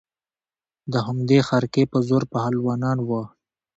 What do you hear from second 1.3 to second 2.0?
خرقې په